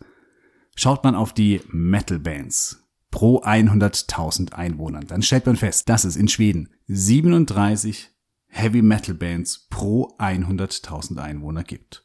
Schaut 0.76 1.04
man 1.04 1.14
auf 1.14 1.32
die 1.32 1.62
Metal 1.68 2.18
Bands 2.18 2.88
pro 3.12 3.44
100.000 3.44 4.54
Einwohnern, 4.54 5.06
dann 5.06 5.22
stellt 5.22 5.46
man 5.46 5.58
fest, 5.58 5.90
dass 5.90 6.06
es 6.06 6.16
in 6.16 6.28
Schweden 6.28 6.70
37 6.88 8.10
Heavy 8.48 8.82
Metal 8.82 9.14
Bands 9.14 9.68
pro 9.70 10.08
100.000 10.18 11.20
Einwohner 11.20 11.64
gibt. 11.64 12.04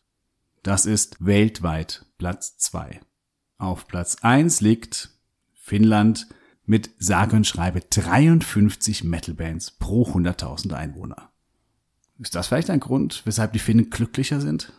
Das 0.62 0.84
ist 0.84 1.24
weltweit 1.24 2.04
Platz 2.18 2.58
2. 2.58 3.00
Auf 3.56 3.88
Platz 3.88 4.18
1 4.20 4.60
liegt 4.60 5.18
Finnland 5.54 6.26
mit 6.66 6.90
sage 6.98 7.34
und 7.34 7.46
schreibe 7.46 7.80
53 7.80 9.04
Metal 9.04 9.34
Bands 9.34 9.70
pro 9.70 10.06
100.000 10.06 10.74
Einwohner. 10.74 11.31
Ist 12.22 12.36
das 12.36 12.46
vielleicht 12.46 12.70
ein 12.70 12.78
Grund, 12.78 13.22
weshalb 13.24 13.52
die 13.52 13.58
Finnen 13.58 13.90
glücklicher 13.90 14.40
sind? 14.40 14.72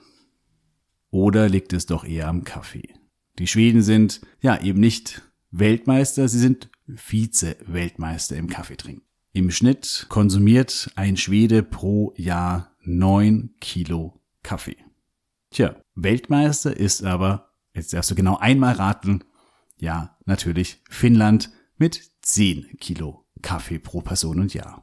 Oder 1.12 1.50
liegt 1.50 1.74
es 1.74 1.86
doch 1.86 2.06
eher 2.06 2.30
am 2.30 2.46
Kaffee? 2.46 2.94
Die 3.38 3.48
Schweden 3.48 3.82
sind 3.82 4.22
ja 4.40 4.62
eben 4.62 4.80
nicht 4.80 5.22
Weltmeister, 5.52 6.30
sie 6.30 6.40
sind 6.40 6.70
Vize-Weltmeister 6.88 8.38
im 8.38 8.48
Kaffeetrinken. 8.48 9.04
Im 9.34 9.52
Schnitt 9.52 10.06
konsumiert 10.08 10.90
ein 10.96 11.18
Schwede 11.18 11.64
pro 11.64 12.14
Jahr 12.16 12.72
neun 12.82 13.56
Kilo 13.60 14.22
Kaffee. 14.42 14.78
Tja, 15.50 15.76
Weltmeister 15.96 16.78
ist 16.78 17.04
aber, 17.04 17.52
jetzt 17.74 17.94
darfst 17.94 18.10
du 18.10 18.16
genau 18.16 18.38
einmal 18.38 18.76
raten, 18.76 19.24
ja, 19.78 20.18
natürlich 20.26 20.82
Finnland 20.90 21.52
mit 21.78 22.12
zehn 22.22 22.78
Kilo 22.80 23.26
Kaffee 23.42 23.80
pro 23.80 24.02
Person 24.02 24.40
und 24.40 24.54
Jahr. 24.54 24.83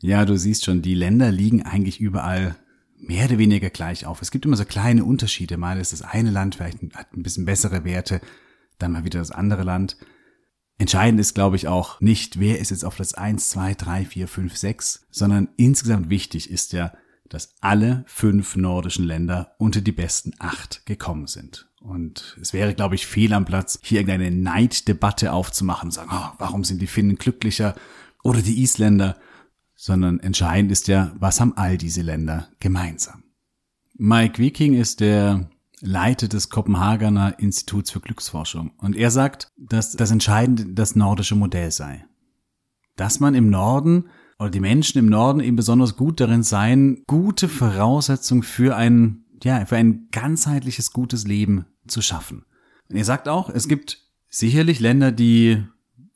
Ja, 0.00 0.24
du 0.24 0.36
siehst 0.36 0.64
schon, 0.64 0.82
die 0.82 0.94
Länder 0.94 1.30
liegen 1.32 1.62
eigentlich 1.62 2.00
überall 2.00 2.56
mehr 2.96 3.26
oder 3.26 3.38
weniger 3.38 3.70
gleich 3.70 4.06
auf. 4.06 4.22
Es 4.22 4.30
gibt 4.30 4.44
immer 4.44 4.56
so 4.56 4.64
kleine 4.64 5.04
Unterschiede. 5.04 5.56
Mal 5.56 5.78
ist 5.78 5.92
das 5.92 6.02
eine 6.02 6.30
Land 6.30 6.56
vielleicht 6.56 6.78
hat 6.94 7.16
ein 7.16 7.22
bisschen 7.22 7.44
bessere 7.44 7.84
Werte, 7.84 8.20
dann 8.78 8.92
mal 8.92 9.04
wieder 9.04 9.18
das 9.18 9.30
andere 9.30 9.62
Land. 9.62 9.96
Entscheidend 10.78 11.20
ist, 11.20 11.34
glaube 11.34 11.56
ich, 11.56 11.66
auch 11.66 12.00
nicht, 12.00 12.38
wer 12.38 12.60
ist 12.60 12.70
jetzt 12.70 12.84
auf 12.84 12.96
Platz 12.96 13.14
1, 13.14 13.50
2, 13.50 13.74
3, 13.74 14.04
4, 14.04 14.28
5, 14.28 14.56
6, 14.56 15.06
sondern 15.10 15.48
insgesamt 15.56 16.08
wichtig 16.08 16.50
ist 16.50 16.72
ja, 16.72 16.92
dass 17.28 17.56
alle 17.60 18.04
fünf 18.06 18.56
nordischen 18.56 19.04
Länder 19.04 19.54
unter 19.58 19.80
die 19.80 19.92
besten 19.92 20.32
acht 20.38 20.86
gekommen 20.86 21.26
sind. 21.26 21.68
Und 21.80 22.38
es 22.40 22.52
wäre, 22.52 22.74
glaube 22.74 22.94
ich, 22.94 23.06
fehl 23.06 23.32
am 23.32 23.44
Platz, 23.44 23.78
hier 23.82 24.00
irgendeine 24.00 24.34
Neiddebatte 24.34 25.32
aufzumachen 25.32 25.88
und 25.88 25.92
sagen, 25.92 26.10
oh, 26.12 26.30
warum 26.38 26.64
sind 26.64 26.80
die 26.80 26.86
Finnen 26.86 27.16
glücklicher 27.16 27.74
oder 28.22 28.40
die 28.40 28.62
Isländer 28.62 29.18
sondern 29.80 30.18
entscheidend 30.18 30.72
ist 30.72 30.88
ja, 30.88 31.12
was 31.20 31.40
haben 31.40 31.56
all 31.56 31.78
diese 31.78 32.02
Länder 32.02 32.48
gemeinsam. 32.58 33.22
Mike 33.96 34.42
Viking 34.42 34.74
ist 34.74 34.98
der 34.98 35.48
Leiter 35.80 36.26
des 36.26 36.50
Kopenhagener 36.50 37.38
Instituts 37.38 37.92
für 37.92 38.00
Glücksforschung 38.00 38.72
und 38.78 38.96
er 38.96 39.12
sagt, 39.12 39.46
dass 39.56 39.92
das 39.92 40.10
Entscheidende 40.10 40.66
das 40.66 40.96
nordische 40.96 41.36
Modell 41.36 41.70
sei. 41.70 42.04
Dass 42.96 43.20
man 43.20 43.36
im 43.36 43.50
Norden 43.50 44.06
oder 44.40 44.50
die 44.50 44.58
Menschen 44.58 44.98
im 44.98 45.06
Norden 45.06 45.38
eben 45.38 45.54
besonders 45.54 45.96
gut 45.96 46.18
darin 46.18 46.42
seien, 46.42 47.04
gute 47.06 47.48
Voraussetzungen 47.48 48.42
für 48.42 48.76
ein, 48.76 49.26
ja, 49.44 49.64
für 49.64 49.76
ein 49.76 50.08
ganzheitliches 50.10 50.92
gutes 50.92 51.24
Leben 51.24 51.66
zu 51.86 52.02
schaffen. 52.02 52.44
Und 52.88 52.96
er 52.96 53.04
sagt 53.04 53.28
auch, 53.28 53.48
es 53.48 53.68
gibt 53.68 54.08
sicherlich 54.28 54.80
Länder, 54.80 55.12
die 55.12 55.62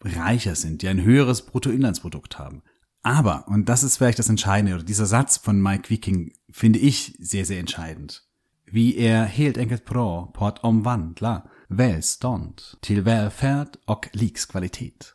reicher 0.01 0.57
sind, 0.57 0.83
die 0.83 0.89
ein 0.89 1.03
höheres 1.03 1.47
Bruttoinlandsprodukt 1.47 2.41
haben. 2.41 2.63
Aber, 3.03 3.49
und 3.49 3.69
das 3.69 3.83
ist 3.83 3.97
vielleicht 3.97 4.19
das 4.19 4.29
Entscheidende, 4.29 4.75
oder 4.75 4.85
dieser 4.85 5.07
Satz 5.07 5.37
von 5.37 5.61
Mike 5.61 5.91
Viking 5.91 6.33
finde 6.51 6.79
ich 6.79 7.17
sehr, 7.19 7.45
sehr 7.45 7.59
entscheidend. 7.59 8.25
Wie 8.65 8.97
er 8.97 9.25
helt 9.25 9.59
enkelt 9.59 9.85
pro 9.85 10.33
att 10.39 10.65
omvandla 10.65 11.45
välstånd 11.69 12.63
till 12.81 13.03
välfärd 13.03 13.77
och 13.87 14.09
livskvalitet. 14.13 15.15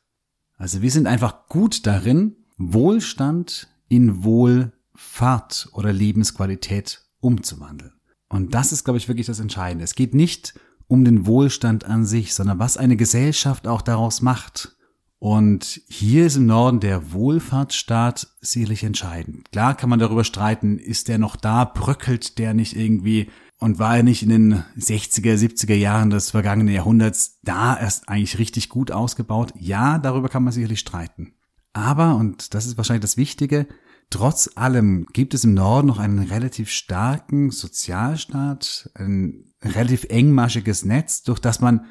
Also 0.58 0.82
wir 0.82 0.92
sind 0.92 1.08
einfach 1.08 1.48
gut 1.48 1.86
darin, 1.86 2.36
Wohlstand 2.58 3.68
in 3.88 4.24
Wohlfahrt 4.24 5.70
oder 5.74 5.94
Lebensqualität 5.94 7.02
umzuwandeln. 7.20 7.94
Und 8.30 8.54
das 8.54 8.72
ist, 8.72 8.84
glaube 8.84 8.98
ich, 8.98 9.08
wirklich 9.08 9.28
das 9.28 9.40
Entscheidende. 9.40 9.86
Es 9.86 9.96
geht 9.96 10.14
nicht 10.14 10.60
um 10.88 11.06
den 11.06 11.26
Wohlstand 11.26 11.86
an 11.86 12.06
sich, 12.06 12.34
sondern 12.34 12.60
was 12.60 12.78
eine 12.78 12.98
Gesellschaft 12.98 13.68
auch 13.68 13.82
daraus 13.82 14.22
macht. 14.22 14.77
Und 15.20 15.82
hier 15.88 16.28
ist 16.28 16.36
im 16.36 16.46
Norden 16.46 16.80
der 16.80 17.12
Wohlfahrtsstaat 17.12 18.28
sicherlich 18.40 18.84
entscheidend. 18.84 19.52
Klar 19.52 19.76
kann 19.76 19.90
man 19.90 20.00
darüber 20.00 20.24
streiten, 20.24 20.78
ist 20.78 21.08
der 21.08 21.18
noch 21.18 21.36
da, 21.36 21.66
bröckelt 21.66 22.38
der 22.38 22.54
nicht 22.54 22.76
irgendwie 22.76 23.32
und 23.60 23.80
war 23.80 23.98
er 23.98 24.04
nicht 24.04 24.22
in 24.22 24.30
den 24.30 24.64
60er, 24.78 25.36
70er 25.36 25.74
Jahren 25.74 26.12
des 26.12 26.32
vergangenen 26.32 26.74
Jahrhunderts 26.74 27.40
da 27.42 27.80
erst 27.80 28.08
eigentlich 28.10 28.38
richtig 28.38 28.70
gut 28.70 28.92
ausgebaut? 28.92 29.54
Ja, 29.58 29.98
darüber 29.98 30.30
kann 30.30 30.44
man 30.44 30.54
sicherlich 30.54 30.80
streiten. 30.80 31.34
Aber, 31.74 32.16
und 32.16 32.54
das 32.54 32.68
ist 32.68 32.78
wahrscheinlich 32.78 33.02
das 33.02 33.18
Wichtige, 33.18 33.68
trotz 34.12 34.52
allem 34.56 35.08
gibt 35.14 35.34
es 35.34 35.44
im 35.44 35.56
Norden 35.56 35.88
noch 35.88 36.00
einen 36.00 36.20
relativ 36.20 36.70
starken 36.70 37.50
Sozialstaat, 37.50 38.92
ein 38.94 39.54
relativ 39.64 40.06
engmaschiges 40.06 40.86
Netz, 40.86 41.24
durch 41.24 41.40
das 41.40 41.60
man 41.60 41.86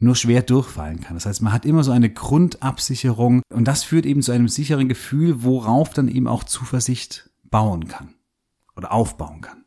nur 0.00 0.16
schwer 0.16 0.42
durchfallen 0.42 1.00
kann. 1.00 1.14
Das 1.14 1.26
heißt, 1.26 1.42
man 1.42 1.52
hat 1.52 1.64
immer 1.64 1.84
so 1.84 1.90
eine 1.90 2.10
Grundabsicherung 2.10 3.42
und 3.52 3.66
das 3.66 3.84
führt 3.84 4.06
eben 4.06 4.22
zu 4.22 4.32
einem 4.32 4.48
sicheren 4.48 4.88
Gefühl, 4.88 5.42
worauf 5.42 5.92
dann 5.92 6.08
eben 6.08 6.26
auch 6.26 6.44
Zuversicht 6.44 7.30
bauen 7.44 7.88
kann 7.88 8.14
oder 8.76 8.92
aufbauen 8.92 9.40
kann. 9.40 9.64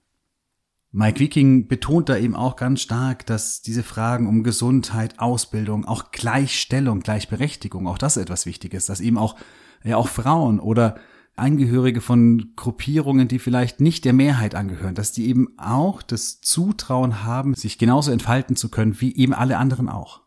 Mike 0.93 1.19
Viking 1.19 1.67
betont 1.67 2.09
da 2.09 2.17
eben 2.17 2.35
auch 2.35 2.57
ganz 2.57 2.81
stark, 2.81 3.25
dass 3.25 3.61
diese 3.61 3.81
Fragen 3.81 4.27
um 4.27 4.43
Gesundheit, 4.43 5.19
Ausbildung, 5.19 5.85
auch 5.85 6.11
Gleichstellung, 6.11 6.99
Gleichberechtigung, 6.99 7.87
auch 7.87 7.97
das 7.97 8.17
etwas 8.17 8.45
Wichtiges, 8.45 8.87
dass 8.87 8.99
eben 8.99 9.17
auch, 9.17 9.37
ja, 9.83 9.95
auch 9.95 10.09
Frauen 10.09 10.59
oder 10.59 10.95
Angehörige 11.35 12.01
von 12.01 12.53
Gruppierungen, 12.55 13.27
die 13.27 13.39
vielleicht 13.39 13.79
nicht 13.79 14.05
der 14.05 14.13
Mehrheit 14.13 14.53
angehören, 14.53 14.95
dass 14.95 15.11
die 15.11 15.27
eben 15.27 15.57
auch 15.57 16.01
das 16.01 16.41
Zutrauen 16.41 17.23
haben, 17.23 17.55
sich 17.55 17.77
genauso 17.77 18.11
entfalten 18.11 18.55
zu 18.55 18.69
können 18.69 18.99
wie 18.99 19.15
eben 19.15 19.33
alle 19.33 19.57
anderen 19.57 19.89
auch. 19.89 20.21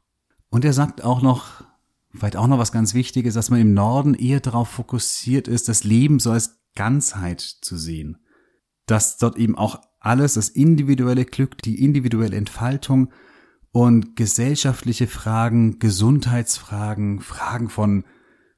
Und 0.50 0.64
er 0.64 0.72
sagt 0.72 1.04
auch 1.04 1.22
noch, 1.22 1.64
vielleicht 2.12 2.36
auch 2.36 2.46
noch 2.46 2.58
was 2.58 2.72
ganz 2.72 2.94
Wichtiges, 2.94 3.34
dass 3.34 3.50
man 3.50 3.60
im 3.60 3.74
Norden 3.74 4.14
eher 4.14 4.40
darauf 4.40 4.68
fokussiert 4.68 5.48
ist, 5.48 5.68
das 5.68 5.84
Leben 5.84 6.20
so 6.20 6.30
als 6.30 6.60
Ganzheit 6.74 7.40
zu 7.40 7.76
sehen. 7.76 8.18
Dass 8.86 9.16
dort 9.16 9.36
eben 9.36 9.56
auch 9.56 9.80
alles, 10.00 10.34
das 10.34 10.48
individuelle 10.48 11.24
Glück, 11.24 11.62
die 11.62 11.82
individuelle 11.82 12.36
Entfaltung 12.36 13.10
und 13.72 14.16
gesellschaftliche 14.16 15.06
Fragen, 15.06 15.78
Gesundheitsfragen, 15.78 17.20
Fragen 17.20 17.68
von 17.68 18.04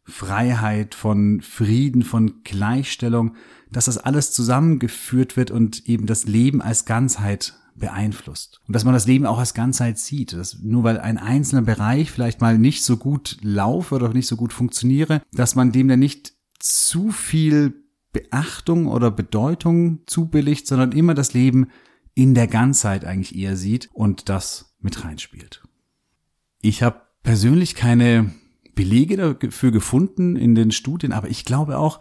Freiheit, 0.06 0.94
von 0.94 1.40
Frieden, 1.40 2.02
von 2.02 2.42
Gleichstellung, 2.44 3.34
dass 3.70 3.86
das 3.86 3.98
alles 3.98 4.32
zusammengeführt 4.32 5.36
wird 5.36 5.50
und 5.50 5.88
eben 5.88 6.06
das 6.06 6.26
Leben 6.26 6.62
als 6.62 6.84
Ganzheit 6.84 7.54
beeinflusst. 7.74 8.60
Und 8.66 8.74
dass 8.74 8.84
man 8.84 8.94
das 8.94 9.06
Leben 9.06 9.26
auch 9.26 9.38
als 9.38 9.52
Ganzheit 9.52 9.98
sieht. 9.98 10.32
Dass 10.32 10.60
nur 10.60 10.84
weil 10.84 10.98
ein 10.98 11.18
einzelner 11.18 11.62
Bereich 11.62 12.10
vielleicht 12.10 12.40
mal 12.40 12.56
nicht 12.56 12.84
so 12.84 12.96
gut 12.96 13.36
laufe 13.42 13.94
oder 13.94 14.12
nicht 14.12 14.28
so 14.28 14.36
gut 14.36 14.52
funktioniere, 14.52 15.22
dass 15.32 15.54
man 15.54 15.72
dem 15.72 15.88
dann 15.88 15.98
nicht 15.98 16.34
zu 16.58 17.10
viel 17.10 17.74
Beachtung 18.12 18.86
oder 18.86 19.10
Bedeutung 19.10 20.00
zubilligt, 20.06 20.66
sondern 20.66 20.92
immer 20.92 21.14
das 21.14 21.34
Leben 21.34 21.68
in 22.14 22.34
der 22.34 22.46
Ganzheit 22.46 23.04
eigentlich 23.04 23.36
eher 23.36 23.56
sieht 23.56 23.90
und 23.92 24.28
das 24.30 24.74
mit 24.80 25.04
reinspielt. 25.04 25.62
Ich 26.62 26.82
habe 26.82 27.02
persönlich 27.22 27.74
keine 27.74 28.32
Belege 28.76 29.16
dafür 29.16 29.72
gefunden 29.72 30.36
in 30.36 30.54
den 30.54 30.70
Studien, 30.70 31.12
aber 31.12 31.28
ich 31.28 31.44
glaube 31.44 31.78
auch, 31.78 31.98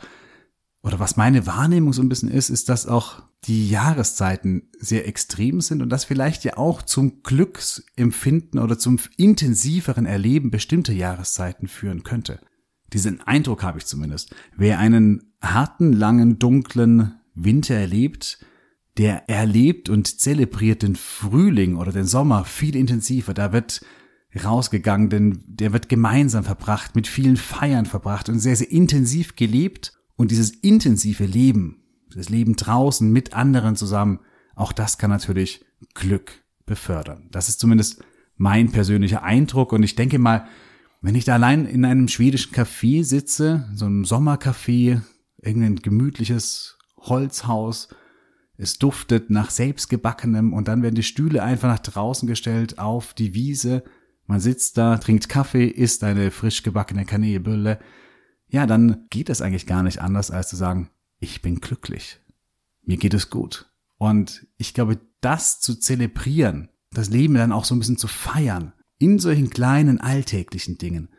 oder 0.83 0.99
was 0.99 1.17
meine 1.17 1.47
Wahrnehmung 1.47 1.93
so 1.93 2.03
ein 2.03 2.09
bisschen 2.09 2.29
ist, 2.29 2.49
ist, 2.49 2.69
dass 2.69 2.85
auch 2.85 3.23
die 3.45 3.67
Jahreszeiten 3.69 4.69
sehr 4.77 5.07
extrem 5.07 5.61
sind 5.61 5.81
und 5.81 5.89
das 5.89 6.05
vielleicht 6.05 6.43
ja 6.43 6.57
auch 6.57 6.83
zum 6.83 7.23
Glücksempfinden 7.23 8.59
oder 8.59 8.77
zum 8.77 8.99
intensiveren 9.17 10.05
Erleben 10.05 10.51
bestimmter 10.51 10.93
Jahreszeiten 10.93 11.67
führen 11.67 12.03
könnte. 12.03 12.39
Diesen 12.93 13.21
Eindruck 13.21 13.63
habe 13.63 13.79
ich 13.79 13.85
zumindest. 13.85 14.35
Wer 14.55 14.77
einen 14.77 15.33
harten, 15.41 15.91
langen, 15.91 16.37
dunklen 16.37 17.15
Winter 17.33 17.75
erlebt, 17.75 18.45
der 18.97 19.29
erlebt 19.29 19.89
und 19.89 20.19
zelebriert 20.19 20.83
den 20.83 20.95
Frühling 20.95 21.77
oder 21.77 21.91
den 21.91 22.05
Sommer 22.05 22.45
viel 22.45 22.75
intensiver. 22.75 23.33
Da 23.33 23.51
wird 23.51 23.81
rausgegangen, 24.43 25.09
denn 25.09 25.43
der 25.47 25.73
wird 25.73 25.89
gemeinsam 25.89 26.43
verbracht, 26.43 26.95
mit 26.95 27.07
vielen 27.07 27.37
Feiern 27.37 27.85
verbracht 27.85 28.29
und 28.29 28.39
sehr, 28.39 28.55
sehr 28.55 28.71
intensiv 28.71 29.35
gelebt 29.35 29.93
und 30.15 30.31
dieses 30.31 30.51
intensive 30.51 31.25
Leben, 31.25 31.83
das 32.13 32.29
Leben 32.29 32.55
draußen 32.55 33.11
mit 33.11 33.33
anderen 33.33 33.75
zusammen, 33.75 34.19
auch 34.55 34.71
das 34.71 34.97
kann 34.97 35.09
natürlich 35.09 35.65
Glück 35.93 36.43
befördern. 36.65 37.27
Das 37.31 37.49
ist 37.49 37.59
zumindest 37.59 38.03
mein 38.37 38.71
persönlicher 38.71 39.23
Eindruck 39.23 39.71
und 39.73 39.83
ich 39.83 39.95
denke 39.95 40.19
mal, 40.19 40.47
wenn 41.01 41.15
ich 41.15 41.25
da 41.25 41.35
allein 41.35 41.65
in 41.65 41.85
einem 41.85 42.07
schwedischen 42.07 42.53
Café 42.53 43.03
sitze, 43.03 43.69
so 43.75 43.85
einem 43.85 44.03
Sommercafé, 44.03 45.01
irgendein 45.41 45.75
gemütliches 45.77 46.77
Holzhaus, 46.97 47.89
es 48.57 48.79
duftet 48.79 49.29
nach 49.29 49.49
selbstgebackenem 49.49 50.53
und 50.53 50.67
dann 50.67 50.81
werden 50.81 50.95
die 50.95 51.03
Stühle 51.03 51.43
einfach 51.43 51.67
nach 51.67 51.79
draußen 51.79 52.27
gestellt 52.27 52.79
auf 52.79 53.13
die 53.13 53.33
Wiese. 53.33 53.83
Man 54.27 54.39
sitzt 54.39 54.77
da, 54.77 54.97
trinkt 54.97 55.29
Kaffee, 55.29 55.67
isst 55.67 56.03
eine 56.03 56.31
frisch 56.31 56.63
gebackene 56.63 57.05
Kanelbülle 57.05 57.79
ja, 58.47 58.65
dann 58.65 59.05
geht 59.09 59.29
es 59.29 59.41
eigentlich 59.41 59.65
gar 59.65 59.83
nicht 59.83 60.01
anders, 60.01 60.31
als 60.31 60.49
zu 60.49 60.55
sagen, 60.55 60.89
ich 61.19 61.41
bin 61.41 61.59
glücklich. 61.59 62.19
Mir 62.83 62.97
geht 62.97 63.13
es 63.13 63.29
gut. 63.29 63.71
Und 63.97 64.47
ich 64.57 64.73
glaube, 64.73 64.99
das 65.21 65.59
zu 65.59 65.75
zelebrieren, 65.75 66.69
das 66.91 67.09
Leben 67.09 67.33
dann 67.33 67.51
auch 67.51 67.65
so 67.65 67.75
ein 67.75 67.79
bisschen 67.79 67.97
zu 67.97 68.07
feiern, 68.07 68.73
in 68.97 69.19
solchen 69.19 69.49
kleinen 69.49 69.99
alltäglichen 69.99 70.77
Dingen, 70.77 71.09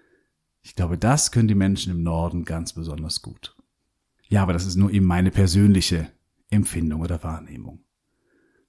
ich 0.62 0.74
glaube, 0.74 0.98
das 0.98 1.30
können 1.30 1.46
die 1.46 1.54
Menschen 1.54 1.92
im 1.92 2.02
Norden 2.02 2.44
ganz 2.44 2.72
besonders 2.72 3.22
gut. 3.22 3.54
Ja, 4.28 4.42
aber 4.42 4.52
das 4.52 4.66
ist 4.66 4.76
nur 4.76 4.90
eben 4.90 5.06
meine 5.06 5.30
persönliche 5.30 6.10
Empfindung 6.50 7.02
oder 7.02 7.22
Wahrnehmung. 7.22 7.84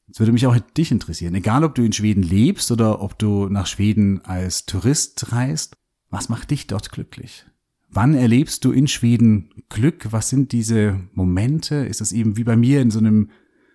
Jetzt 0.07 0.19
würde 0.19 0.31
mich 0.31 0.47
auch 0.47 0.57
dich 0.57 0.91
interessieren, 0.91 1.35
egal 1.35 1.63
ob 1.63 1.75
du 1.75 1.83
in 1.83 1.91
Schweden 1.91 2.23
lebst 2.23 2.71
oder 2.71 3.01
ob 3.01 3.19
du 3.19 3.49
nach 3.49 3.67
Schweden 3.67 4.23
als 4.23 4.65
Tourist 4.65 5.33
reist, 5.33 5.75
was 6.09 6.29
macht 6.29 6.51
dich 6.51 6.67
dort 6.67 6.91
glücklich? 6.91 7.45
Wann 7.89 8.13
erlebst 8.15 8.63
du 8.63 8.71
in 8.71 8.87
Schweden 8.87 9.49
Glück? 9.69 10.07
Was 10.11 10.29
sind 10.29 10.53
diese 10.53 11.01
Momente? 11.13 11.75
Ist 11.75 11.99
es 12.01 12.13
eben 12.13 12.37
wie 12.37 12.43
bei 12.43 12.55
mir 12.55 12.81
in 12.81 12.91
so 12.91 12.99
einem 12.99 13.31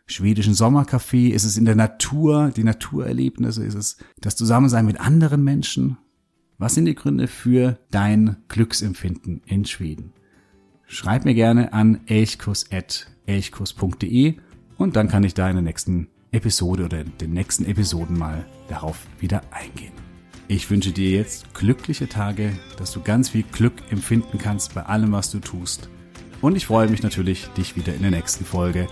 schwedischen 0.06 0.54
Sommercafé? 0.54 1.30
Ist 1.30 1.44
es 1.44 1.56
in 1.56 1.64
der 1.64 1.76
Natur, 1.76 2.52
die 2.54 2.64
Naturerlebnisse? 2.64 3.64
Ist 3.64 3.74
es 3.74 3.96
das 4.20 4.36
Zusammensein 4.36 4.86
mit 4.86 5.00
anderen 5.00 5.42
Menschen? 5.44 5.98
Was 6.58 6.74
sind 6.74 6.84
die 6.86 6.94
Gründe 6.94 7.28
für 7.28 7.78
dein 7.90 8.36
Glücksempfinden 8.48 9.42
in 9.46 9.64
Schweden? 9.64 10.12
Schreib 10.86 11.24
mir 11.24 11.34
gerne 11.34 11.72
an 11.72 12.00
elchkus.elchkus.de 12.06 14.34
und 14.76 14.96
dann 14.96 15.08
kann 15.08 15.24
ich 15.24 15.32
da 15.34 15.48
in 15.48 15.56
der 15.56 15.62
nächsten 15.62 16.08
Episode 16.32 16.86
oder 16.86 17.00
in 17.00 17.16
den 17.18 17.32
nächsten 17.32 17.64
Episoden 17.66 18.18
mal 18.18 18.44
darauf 18.68 18.98
wieder 19.20 19.42
eingehen. 19.50 19.92
Ich 20.48 20.70
wünsche 20.70 20.92
dir 20.92 21.10
jetzt 21.10 21.54
glückliche 21.54 22.08
Tage, 22.08 22.52
dass 22.76 22.92
du 22.92 23.00
ganz 23.00 23.30
viel 23.30 23.44
Glück 23.44 23.74
empfinden 23.90 24.38
kannst 24.38 24.74
bei 24.74 24.82
allem, 24.82 25.12
was 25.12 25.30
du 25.30 25.38
tust. 25.38 25.88
Und 26.40 26.56
ich 26.56 26.66
freue 26.66 26.88
mich 26.88 27.02
natürlich, 27.02 27.46
dich 27.56 27.76
wieder 27.76 27.94
in 27.94 28.02
der 28.02 28.10
nächsten 28.10 28.44
Folge, 28.44 28.88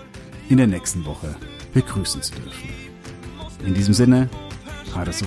in 0.48 0.58
der 0.58 0.68
nächsten 0.68 1.04
Woche 1.04 1.34
begrüßen 1.74 2.22
zu 2.22 2.34
dürfen. 2.34 2.68
In 3.66 3.74
diesem 3.74 3.94
Sinne, 3.94 4.30
ha 4.94 5.04
det 5.04 5.14
så 5.14 5.26